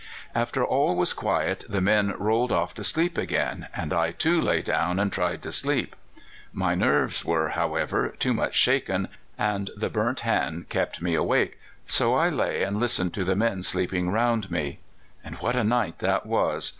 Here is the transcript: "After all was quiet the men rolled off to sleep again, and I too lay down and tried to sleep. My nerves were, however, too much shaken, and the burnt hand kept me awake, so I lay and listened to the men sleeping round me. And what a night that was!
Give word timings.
"After 0.33 0.65
all 0.65 0.95
was 0.95 1.13
quiet 1.13 1.63
the 1.69 1.79
men 1.79 2.15
rolled 2.17 2.51
off 2.51 2.73
to 2.73 2.83
sleep 2.83 3.19
again, 3.19 3.67
and 3.71 3.93
I 3.93 4.09
too 4.11 4.41
lay 4.41 4.63
down 4.63 4.97
and 4.97 5.11
tried 5.13 5.43
to 5.43 5.51
sleep. 5.51 5.95
My 6.51 6.73
nerves 6.73 7.23
were, 7.23 7.49
however, 7.49 8.09
too 8.17 8.33
much 8.33 8.55
shaken, 8.55 9.09
and 9.37 9.69
the 9.77 9.91
burnt 9.91 10.21
hand 10.21 10.69
kept 10.69 11.03
me 11.03 11.13
awake, 11.13 11.59
so 11.85 12.15
I 12.15 12.29
lay 12.29 12.63
and 12.63 12.79
listened 12.79 13.13
to 13.13 13.23
the 13.23 13.35
men 13.35 13.61
sleeping 13.61 14.09
round 14.09 14.49
me. 14.49 14.79
And 15.23 15.35
what 15.35 15.55
a 15.55 15.63
night 15.63 15.99
that 15.99 16.25
was! 16.25 16.69